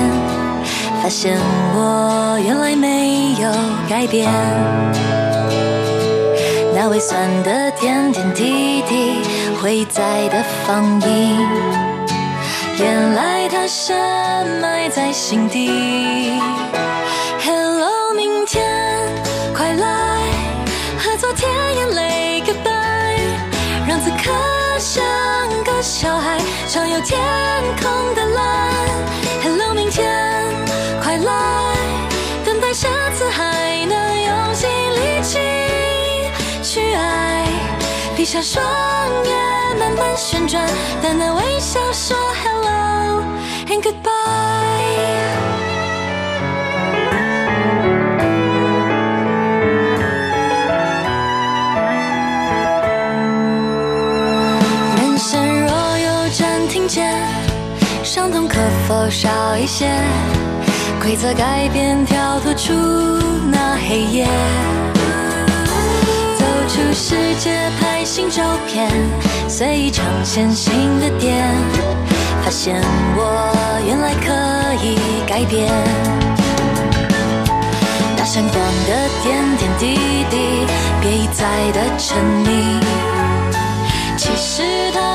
[1.03, 1.37] 发现
[1.75, 3.51] 我原来没有
[3.89, 4.31] 改变。
[6.73, 9.19] 那微酸的点点滴滴，
[9.61, 11.47] 会在的放映。
[12.79, 13.93] 原来它深
[14.61, 16.39] 埋在心底。
[17.43, 18.63] Hello，明天，
[21.19, 23.19] 昨天眼泪 goodbye，
[23.85, 24.31] 让此刻
[24.79, 25.03] 像
[25.65, 27.19] 个小孩，畅游天
[27.81, 28.73] 空的蓝。
[29.43, 30.07] Hello，明天
[31.03, 31.75] 快来，
[32.45, 35.39] 等待下次还能用尽力气
[36.63, 37.45] 去爱。
[38.15, 38.63] 闭上双
[39.25, 40.65] 眼，慢慢旋转，
[41.01, 43.25] 淡淡微笑说 hello
[43.67, 44.09] and goodbye。
[58.31, 58.55] 痛可
[58.87, 59.89] 否少一些？
[61.01, 62.73] 规则改变，跳脱出
[63.51, 64.27] 那黑夜。
[66.37, 68.91] 走出世界拍新照片，
[69.47, 71.43] 随意尝鲜新的店，
[72.43, 72.75] 发现
[73.15, 73.21] 我
[73.87, 74.27] 原来可
[74.83, 75.71] 以改变。
[78.17, 79.95] 那闪光的点点滴
[80.29, 80.35] 滴，
[81.01, 82.79] 别一再的沉溺，
[84.17, 85.08] 其实大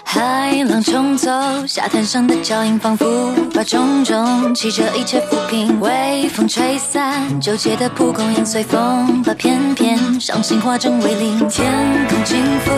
[0.03, 1.31] 海浪冲走
[1.67, 5.79] 沙滩上的脚印，仿佛把种种汽车一切抚平。
[5.79, 11.47] 微风吹散纠结的蒲公英，随风把片片伤心化成为零。
[11.49, 11.71] 天
[12.09, 12.71] 空轻拂，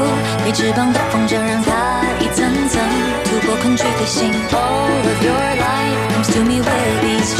[0.44, 2.82] 没翅膀的风筝，让它一层层
[3.24, 4.30] 突破恐惧飞行。
[4.52, 7.39] All of your life comes to me with these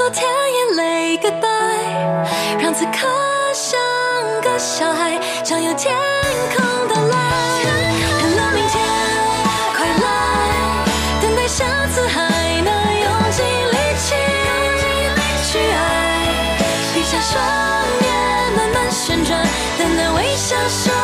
[0.00, 3.06] 昨天眼泪 goodbye，让此刻
[3.52, 3.78] 像
[4.40, 5.94] 个小孩，畅游天
[6.56, 7.20] 空的蓝。
[8.22, 8.82] Hello，明天，
[9.76, 10.08] 快来，
[11.20, 14.14] 等待下次还能用尽力气
[15.52, 16.56] 去爱，
[16.94, 17.38] 闭上双
[18.00, 18.08] 眼
[18.56, 19.38] 慢慢旋转，
[19.78, 20.94] 淡淡微笑说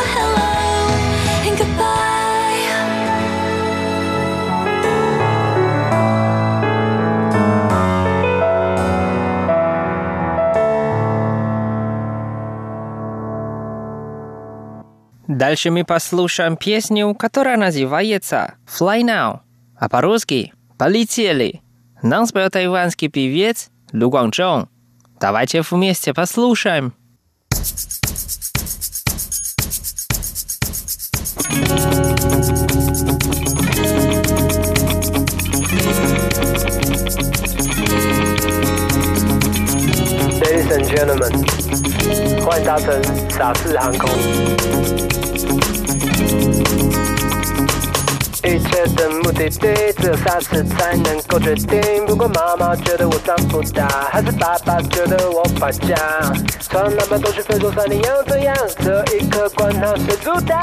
[15.35, 19.39] Дальше мы послушаем песню, которая называется «Fly Now»,
[19.77, 21.61] а по-русски «Полетели».
[22.01, 24.67] Нам спел тайванский певец Лю Гуанчжоу.
[25.19, 26.93] Давайте вместе послушаем.
[40.41, 44.09] Ladies and gentlemen，欢迎搭乘傻四航空。
[48.44, 52.06] 一切的目的地只有傻四才能够决定。
[52.06, 55.96] 不管妈妈觉得我长不大，还是爸爸觉得我败家，
[56.60, 58.54] 从哪边都去非洲山顶要怎样？
[58.78, 60.60] 这一刻管他谁主打，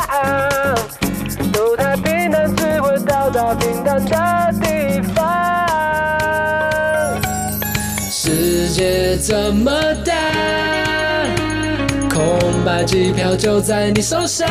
[1.53, 5.21] 路太平坦只会到达平坦的地方。
[8.09, 9.69] 世界这么
[10.05, 10.13] 大，
[12.09, 14.47] 空白机票就在你手上，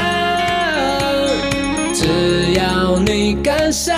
[2.03, 3.97] 只要你敢想，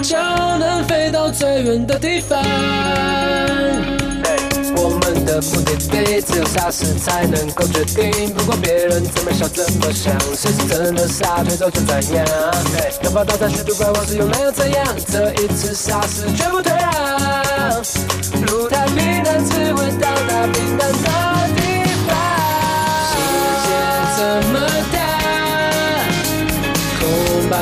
[0.00, 2.40] 就能飞到最远的地方。
[4.76, 12.24] 我们的目的地只有傻事才能够决定，不管别人怎么想怎么想，谁是真的傻，推走就怎样。
[13.02, 14.86] 要把大战虚度光，往事又能又怎样？
[15.10, 17.82] 这一次傻事绝不退让，
[18.46, 19.81] 路太平坦，只会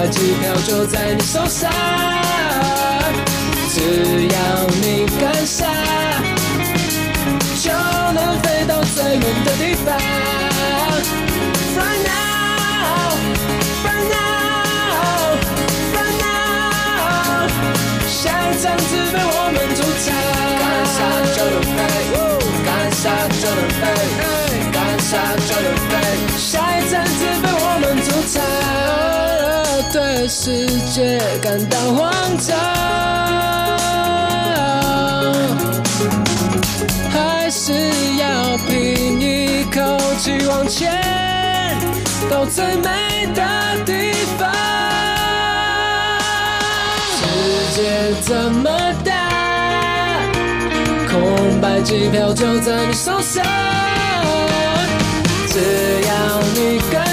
[0.08, 1.70] 机票就在你手上，
[3.72, 5.68] 只要你敢想，
[7.62, 9.96] 就能飞到最远的地方。
[11.76, 13.14] Right now,
[13.84, 15.36] right now,
[15.94, 17.48] right now，
[18.08, 18.20] 下
[18.50, 20.08] 一站只被我们主场。
[20.60, 20.98] 干啥
[21.34, 21.78] 就能飞，
[22.64, 23.04] 干啥
[23.40, 23.82] 就能飞，
[24.72, 25.10] 干啥
[25.46, 25.68] 就能
[30.32, 32.08] 世界感到慌
[32.38, 32.56] 张。
[37.10, 37.72] 还是
[38.16, 39.80] 要拼一口
[40.18, 40.88] 气往前，
[42.30, 43.42] 到最美的
[43.84, 44.48] 地方。
[47.16, 47.26] 世
[47.74, 48.70] 界这么
[49.04, 49.10] 大，
[51.10, 53.44] 空白机票就在你手上，
[55.48, 55.58] 只
[56.06, 57.04] 要你敢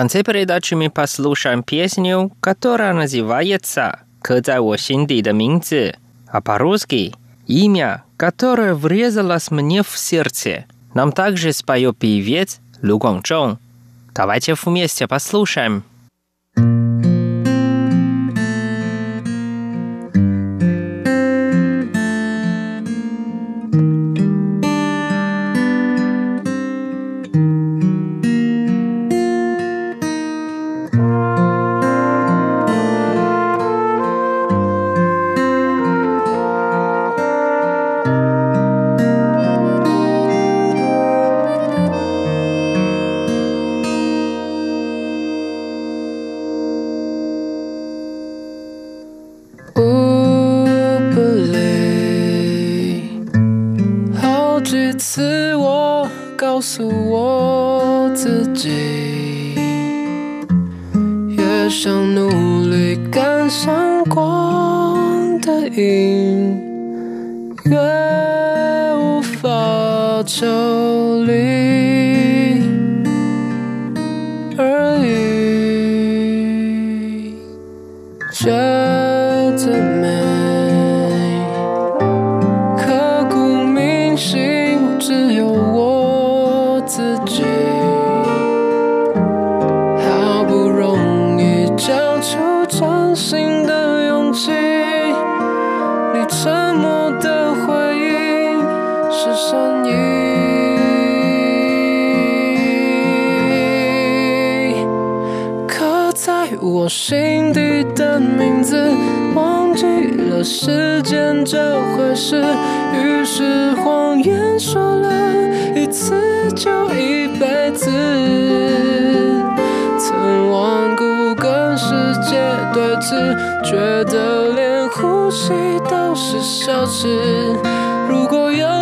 [0.00, 5.20] конце передачи мы послушаем песню, которая называется «Когда в Синди
[6.26, 7.14] а по-русски
[7.46, 10.64] «Имя, которое врезалось мне в сердце».
[10.94, 13.58] Нам также споет певец Лю Гуанчжоу.
[14.14, 15.84] Давайте вместе послушаем.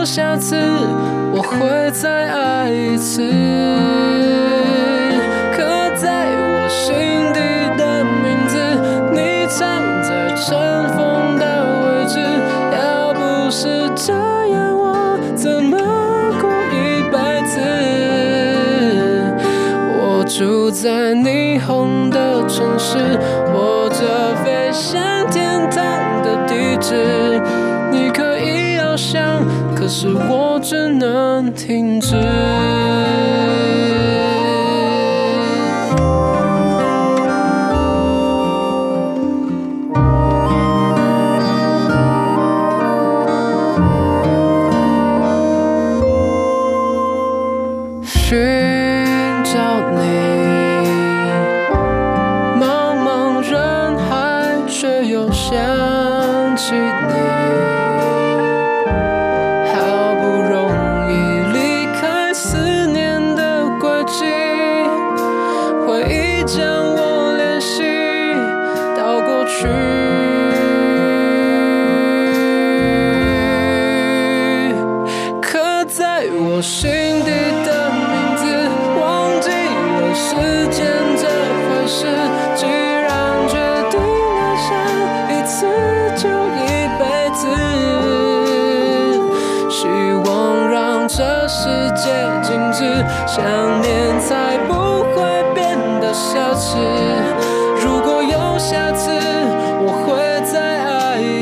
[0.09, 0.57] 下次，
[1.33, 3.29] 我会再爱一次。
[5.53, 5.61] 刻
[5.97, 6.97] 在我心
[7.35, 7.39] 底
[7.77, 8.57] 的名字，
[9.13, 9.61] 你藏
[10.03, 10.49] 在尘
[10.97, 11.45] 封的
[11.85, 12.19] 位置。
[12.73, 14.15] 要不是这
[14.49, 15.77] 样，我怎么
[16.41, 17.61] 过一辈子？
[20.01, 21.13] 我住在
[29.89, 30.38] 是我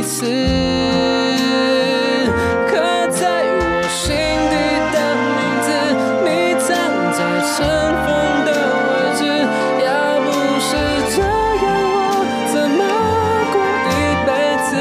[0.07, 0.25] 次。
[2.69, 2.73] 刻
[3.11, 4.55] 在我心底
[4.95, 4.97] 的
[5.35, 5.69] 名字，
[6.25, 6.29] 你
[6.61, 6.67] 藏
[7.13, 7.55] 在尘
[8.07, 8.09] 封
[8.47, 8.49] 的
[8.87, 8.89] 位
[9.19, 9.21] 置。
[9.85, 9.89] 要
[10.23, 10.27] 不
[10.61, 10.71] 是
[11.11, 11.99] 这样，我
[12.53, 12.81] 怎么
[13.53, 13.55] 过
[13.91, 13.95] 一
[14.27, 14.29] 辈
[14.69, 14.73] 子？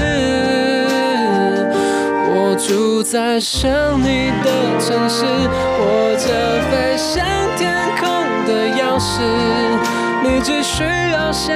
[2.29, 3.65] 我住在想
[3.99, 4.07] 你
[4.43, 4.47] 的
[4.79, 5.83] 城市，握
[6.17, 6.23] 着
[6.69, 7.25] 飞向
[7.57, 7.63] 天
[7.99, 8.03] 空
[8.45, 9.09] 的钥匙。
[10.23, 11.55] 你只需要想，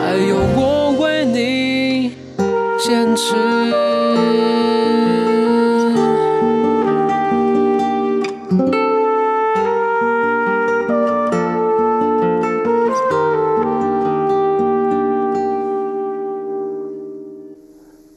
[0.16, 1.81] 有我为你
[2.84, 3.36] 坚持。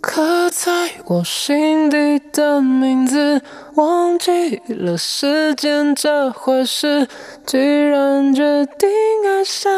[0.02, 0.72] 刻在
[1.06, 3.42] 我心底的名字，
[3.76, 7.08] 忘记了时间这回事。
[7.46, 8.90] 既然决定
[9.28, 9.72] 爱上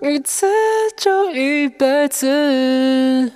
[0.00, 0.46] 一次
[0.96, 3.32] 就一辈子，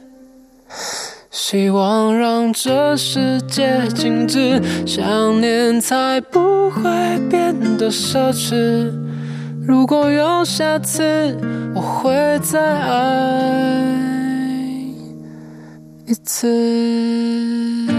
[1.30, 6.82] 希望让这世界静止，想念才不会
[7.28, 8.90] 变得奢侈。
[9.66, 11.36] 如果有下次，
[11.74, 13.82] 我会再爱
[16.06, 17.93] 一次。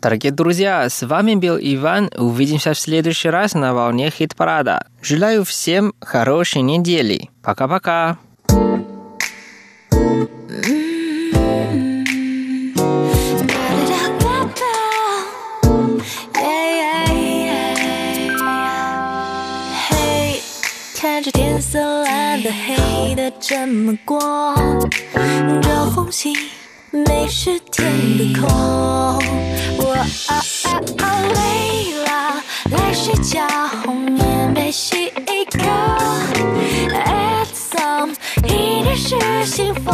[0.00, 2.10] Дорогие друзья, с вами был Иван.
[2.18, 4.86] Увидимся в следующий раз на волне хит-парада.
[5.00, 7.30] Желаю всем хорошей недели.
[7.42, 8.18] Пока-пока.
[19.88, 20.42] Hey，
[21.00, 24.54] 看着天色蓝的黑的这么过，
[25.62, 26.36] 这封信
[26.90, 29.47] 没是天的空。
[29.89, 30.37] 我啊啊
[30.99, 32.09] 啊累了，
[32.69, 33.41] 来睡觉，
[33.83, 35.63] 红棉被洗一个
[36.93, 38.13] ，It's some
[38.43, 39.89] 一定是幸福。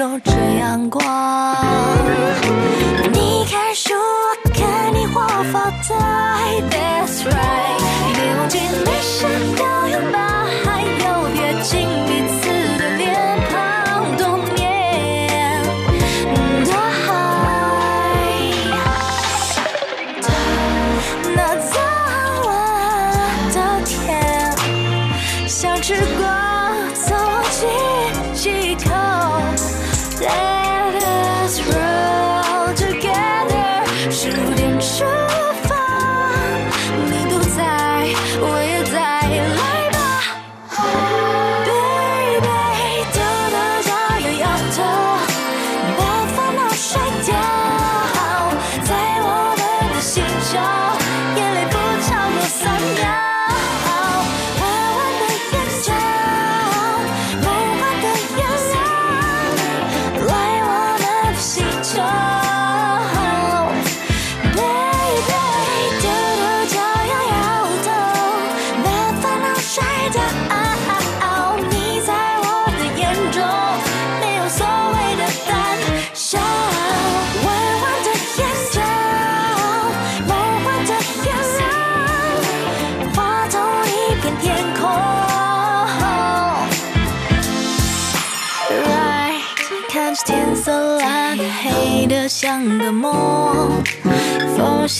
[0.00, 1.29] 有这阳光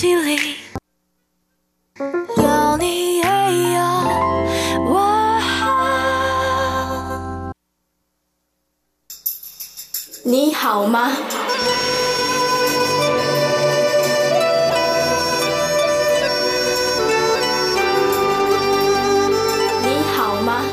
[0.00, 0.56] 隙里
[2.38, 3.24] 有你也
[3.74, 3.80] 有
[4.86, 5.38] 我。
[10.24, 11.12] 你好吗？
[19.82, 20.64] 你好吗？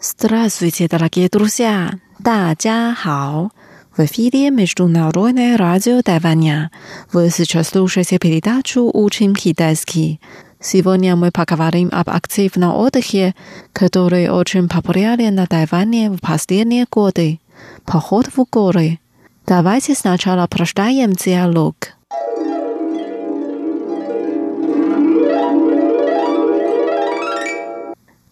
[0.00, 1.98] Здравствуйте, дорогие друзья!
[2.24, 3.50] 大家好!
[4.01, 6.71] В эфире Международное радио Тайваня.
[7.13, 10.19] Вы сейчас слушаете передачу «Учим китайский».
[10.59, 13.35] Сегодня мы поговорим об активном отдыхе,
[13.73, 17.39] который очень популярен на Тайване в последние годы.
[17.85, 18.97] Поход в горы.
[19.45, 21.75] Давайте сначала прочитаем диалог.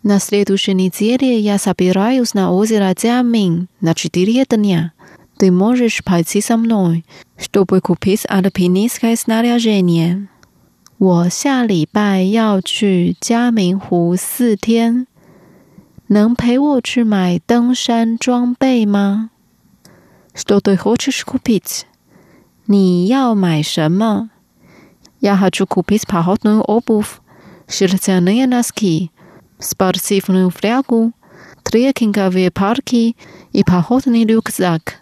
[0.01, 4.93] На следующей неделе я собираюсь на озеро Дзямин на четыре дня.
[5.39, 7.05] Ты можешь пойти со мной,
[7.37, 10.29] чтобы купить альпинистское снаряжение.
[10.97, 15.07] 我下礼拜要去嘉明湖四天，
[16.07, 19.31] 能陪我去买登山装备吗？
[20.35, 21.83] Что ты хочешь купить?
[22.66, 24.31] 你要买什么？
[25.20, 27.20] Я хочу купить походную обувь,
[27.66, 29.11] шерстяные носки,
[29.59, 31.12] спортивную флягу,
[31.64, 33.16] трекинговые палки
[33.53, 34.97] и походный рюкзак.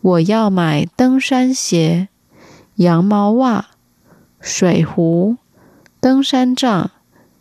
[0.00, 2.08] 我要买登山鞋、
[2.76, 3.66] 羊毛袜、
[4.40, 5.36] 水壶、
[6.00, 6.90] 登山杖，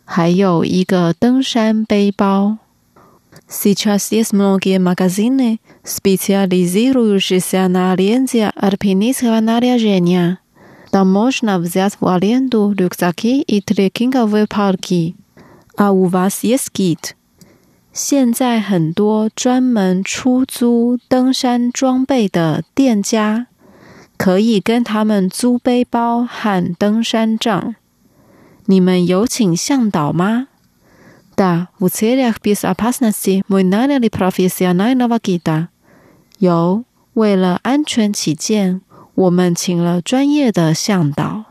[0.04, 2.58] 还有一个登山背包。
[3.48, 10.40] Сейчас есть многие магазины, специализирующиеся на аренде альпинистского снаряжения.
[10.90, 15.16] Там можно взять в аренду рюкзаки и трекинговые палки.
[15.78, 17.16] А у вас есть скид?
[17.93, 23.49] 现在很多专门出租登山装备的店家
[24.17, 27.75] 可以跟他们租背包和登山杖。
[28.67, 30.47] 你们有请向导吗？
[36.39, 36.85] 有
[37.15, 38.83] 为了安全起见
[39.15, 41.50] 我们请了专业的向导。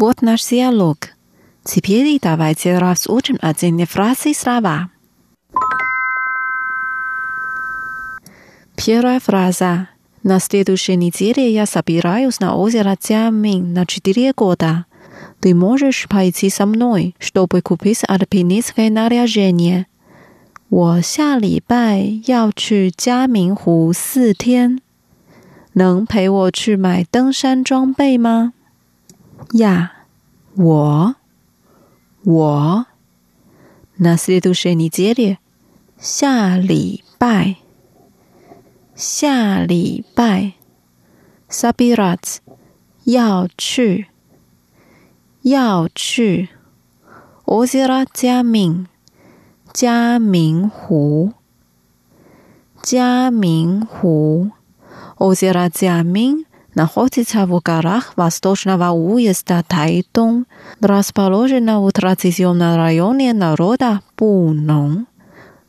[0.00, 0.96] Вот наш диалог.
[1.64, 4.90] Теперь давайте разучим отдельные фразы слова.
[8.76, 9.88] Первая фраза.
[10.22, 14.86] На следующей неделе я собираюсь на озеро Тямин на четыре года.
[15.40, 19.86] Ты можешь пойти со мной, чтобы купить альпинистское наряжение.
[20.68, 24.80] 我下礼拜要去嘉明湖四天，
[25.74, 28.52] 能陪我去买登山装备吗？
[29.53, 30.05] 呀，
[30.55, 31.15] 我
[32.23, 32.85] 我
[33.97, 35.37] 那些都是你接的。
[35.97, 37.57] 下礼拜
[38.95, 40.53] 下礼拜
[41.49, 42.37] ，Sabirat
[43.03, 44.07] 要去
[45.41, 46.49] 要去
[47.45, 48.85] Ozira Jaming，
[49.73, 51.33] 加明湖
[52.81, 54.51] 加明湖
[55.17, 56.45] Ozira Jaming。
[56.75, 60.45] ，находится в горах восточного уезда Тайдong,
[60.79, 65.07] расположена в традиционном районе народа Пунон.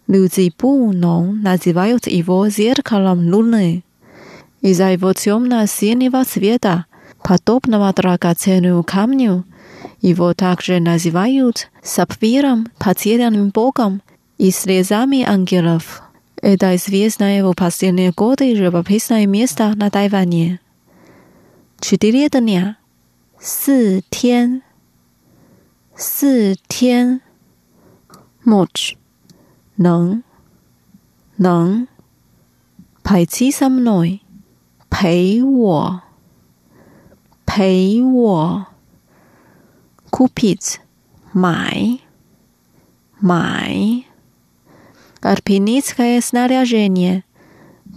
[0.08, 3.84] Люди Буно называют его зеркалом Луны.
[4.60, 6.86] Из-за его темно-синего цвета,
[7.22, 9.44] подобного драгоценному камню,
[10.00, 14.02] его также называют сапфиром, потерянным богом
[14.38, 16.02] и слезами ангелов.
[16.40, 20.60] Это известное в последние годы живописное место на Тайване.
[21.82, 22.76] 去第列的娘，
[23.40, 24.62] 四天，
[25.96, 27.20] 四天
[28.44, 28.94] ，much
[29.74, 30.22] 能
[31.34, 31.88] 能，
[33.02, 34.20] 陪七三内
[34.88, 36.02] 陪我
[37.44, 38.66] 陪我
[40.12, 40.76] ，cupid
[41.32, 41.98] 买
[43.18, 44.04] 买
[45.20, 47.24] ，arpinitskaya snaryazhenie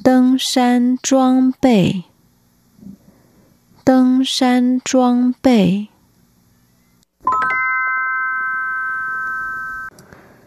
[0.04, 2.06] 登山装备。
[3.85, 5.89] 登山装备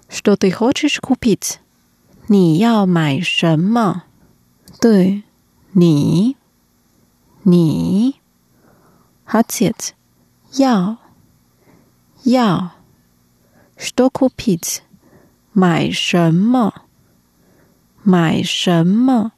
[0.10, 1.58] Что ты хочешь купить?
[2.28, 4.04] 你要买什么？
[4.80, 5.24] 对，
[5.72, 6.38] 你，
[7.44, 8.22] 你，
[9.28, 9.94] хотеть
[10.54, 10.98] 要，
[12.24, 12.72] 要，
[13.78, 14.80] что купить？
[15.52, 16.74] 买什么？
[18.04, 19.34] 买什么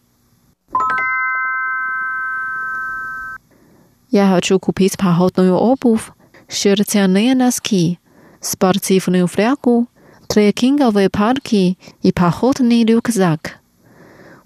[4.10, 6.12] ？Я хочу купить походную обувь,
[6.48, 8.00] шерстяные носки,
[8.40, 9.88] спортивную флягу
[10.28, 13.60] Trackingovые палки и походный рюкзак。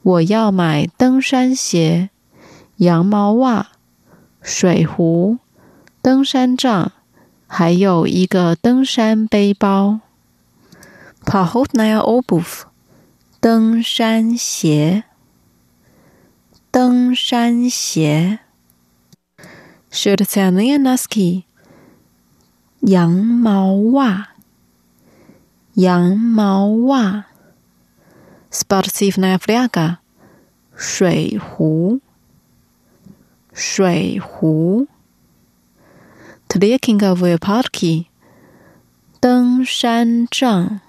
[0.04, 2.10] 我要买登山鞋、
[2.78, 3.68] 羊毛袜、
[4.41, 5.39] 水壶、
[6.02, 6.91] 登山杖，
[7.47, 10.02] 还有一个登山背包。
[11.26, 12.66] Походная обувь，
[13.39, 15.04] 登山鞋。
[16.72, 18.39] 登山鞋。
[19.95, 21.45] Shirtanianaski，
[22.80, 24.30] 羊毛袜，
[25.74, 27.26] 羊毛袜。
[28.51, 29.99] Sportivnaya fliaga，
[30.74, 32.01] 水壶，
[33.53, 34.88] 水壶。
[36.49, 38.07] Trekkinga v p a r k i
[39.20, 40.80] 登山杖，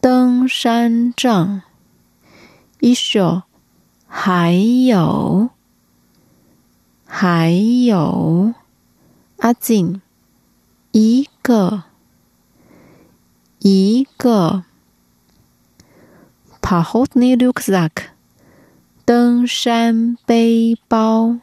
[0.00, 1.62] 登山杖。
[2.78, 3.42] Isho，
[4.06, 4.52] 还
[4.86, 5.50] 有。
[7.14, 7.50] 还
[7.84, 8.54] 有
[9.36, 10.00] 阿静，
[10.92, 11.82] 一个，
[13.58, 14.64] 一个。
[16.62, 17.36] Pahodny
[19.04, 21.36] 登山背包，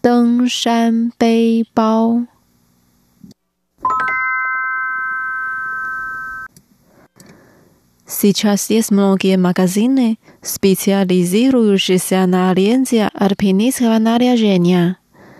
[0.00, 2.26] 登山背包。
[8.07, 14.97] Сейчас есть многие магазины, специализирующиеся на аренде альпинистского наряжения.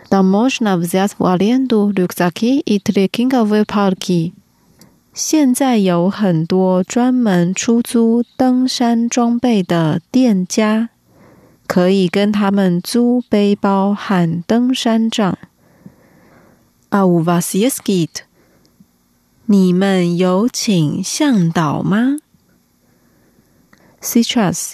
[0.09, 4.33] Там можно взять в аренду рюкзаки и трекинговые палки.
[5.13, 10.89] 现在有很多专门出租登山装备的店家，
[11.67, 15.37] 可以跟他们租背包和登山杖。
[16.89, 18.23] А у вас есть гид？
[19.45, 22.17] 你们有请向导吗
[24.01, 24.73] ？Сейчас，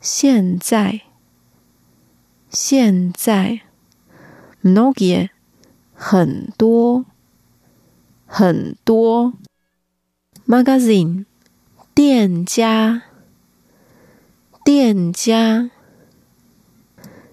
[0.00, 1.02] 现在，
[2.50, 3.60] 现在，
[4.62, 5.30] многие，
[5.94, 7.04] 很多，
[8.26, 9.34] 很多，
[10.46, 11.26] magazine，
[11.94, 13.02] 店家，
[14.64, 15.70] 店家，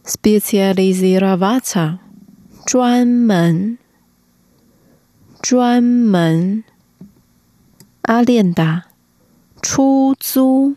[0.03, 1.99] specializiravaca，
[2.65, 3.77] 专门，
[5.41, 6.63] 专门，
[8.03, 8.85] 阿练达，
[9.61, 10.75] 出租。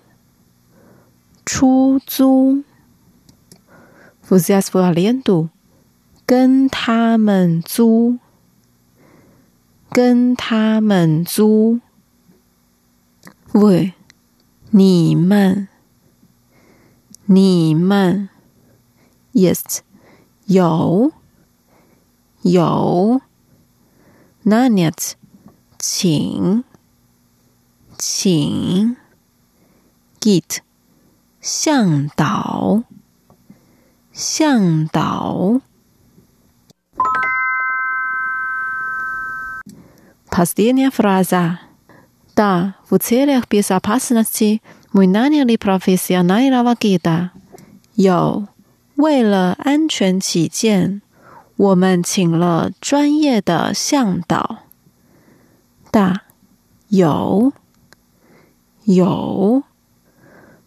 [1.54, 2.64] 出租。
[4.22, 5.50] F u z i a s for 连读，
[6.26, 8.20] 跟他们租，
[9.92, 11.82] 跟他们租。
[13.52, 13.94] 喂，
[14.70, 15.68] 你们，
[17.26, 18.30] 你们
[19.34, 19.80] ，Yes，
[20.46, 21.12] 有，
[22.44, 23.22] 有。
[24.44, 24.94] 那年，
[25.78, 26.64] 请，
[27.98, 28.96] 请
[30.22, 30.60] ，Get。
[31.41, 32.83] 向导，
[34.13, 35.61] 向导。
[40.31, 41.61] Последняя фраза.
[42.35, 44.61] Да, в целях безопасности
[44.93, 47.31] мы наняли профессионального гида.
[47.95, 48.49] 有，
[48.97, 51.01] 为了安全起见，
[51.57, 54.59] 我们请了专业的向导。
[55.91, 56.25] 大，
[56.89, 57.55] 有，
[58.85, 59.63] 有。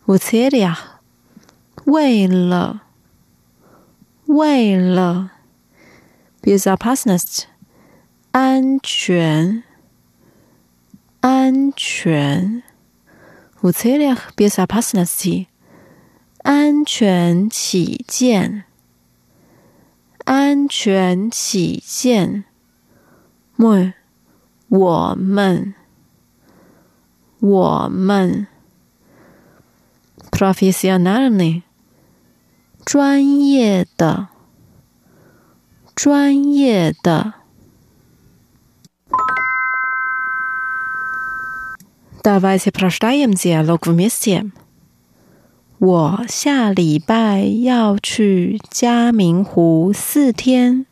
[0.07, 1.01] 我切了，
[1.87, 2.83] 为了，
[4.27, 5.31] 为了
[6.43, 7.45] ，bis opasnost，
[8.33, 9.63] 安全，
[11.21, 12.63] 安全，
[13.63, 15.47] 我切了 bis opasnost，
[16.43, 18.65] 安全起见，
[20.27, 22.45] 安全起见，
[23.57, 23.95] 我，们，
[24.69, 25.75] 我们。
[27.41, 28.47] 我们
[30.34, 31.64] professionalny，
[32.86, 34.30] 专业的，
[35.96, 37.34] 专业的。
[42.22, 44.52] Давайте прощаем диалог вместе。
[45.80, 50.86] 我下礼拜要去嘉明湖四天，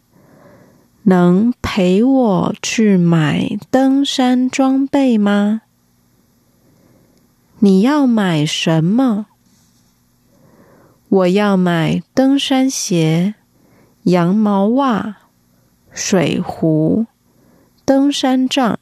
[1.04, 5.62] 能陪我去买登山装备吗？
[7.60, 9.26] 你要买什么？
[11.13, 13.35] 我要买登山鞋、
[14.05, 15.19] 羊毛袜、
[15.91, 17.05] 水壶、
[17.85, 18.79] 登山杖，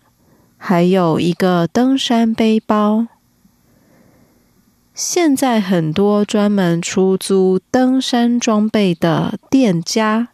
[0.56, 3.08] 还有一个登山背包。
[4.94, 10.28] 现在很多专门出租登山装备的店家，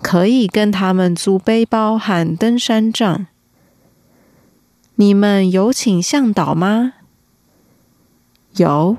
[0.00, 3.26] 可以跟他们租背包和登山杖。
[4.94, 6.92] 你们有请向导吗？
[8.54, 8.98] 有。